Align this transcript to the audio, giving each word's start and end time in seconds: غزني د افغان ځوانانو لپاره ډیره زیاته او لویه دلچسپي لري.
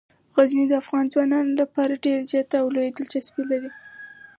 غزني 0.35 0.65
د 0.69 0.73
افغان 0.83 1.05
ځوانانو 1.13 1.51
لپاره 1.61 2.01
ډیره 2.03 2.23
زیاته 2.31 2.55
او 2.61 2.67
لویه 2.75 2.91
دلچسپي 2.97 3.43
لري. 3.51 3.71